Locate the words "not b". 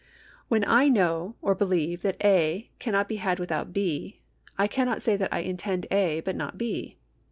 6.35-6.97